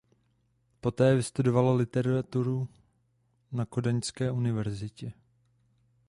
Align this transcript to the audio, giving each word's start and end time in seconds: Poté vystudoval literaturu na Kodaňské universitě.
Poté 0.79 1.15
vystudoval 1.15 1.75
literaturu 1.75 2.69
na 3.51 3.65
Kodaňské 3.65 4.31
universitě. 4.31 5.13